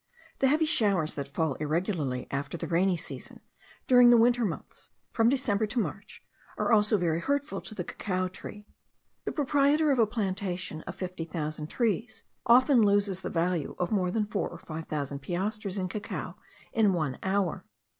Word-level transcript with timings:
The 0.39 0.47
heavy 0.47 0.65
showers 0.65 1.13
that 1.13 1.27
fall 1.27 1.53
irregularly 1.59 2.25
after 2.31 2.57
the 2.57 2.65
rainy 2.67 2.97
season, 2.97 3.39
during 3.85 4.09
the 4.09 4.17
winter 4.17 4.43
months, 4.43 4.89
from 5.11 5.29
December 5.29 5.67
to 5.67 5.79
March, 5.79 6.23
are 6.57 6.71
also 6.71 6.97
very 6.97 7.19
hurtful 7.19 7.61
to 7.61 7.75
the 7.75 7.83
cacao 7.83 8.27
tree. 8.27 8.65
The 9.25 9.31
proprietor 9.31 9.91
of 9.91 9.99
a 9.99 10.07
plantation 10.07 10.81
of 10.87 10.95
fifty 10.95 11.25
thousand 11.25 11.67
trees 11.67 12.23
often 12.47 12.81
loses 12.81 13.21
the 13.21 13.29
value 13.29 13.75
of 13.77 13.91
more 13.91 14.09
than 14.09 14.25
four 14.25 14.49
or 14.49 14.57
five 14.57 14.87
thousand 14.87 15.19
piastres 15.19 15.77
in 15.77 15.87
cacao 15.87 16.35
in 16.73 16.93
one 16.93 17.19
hour. 17.21 17.67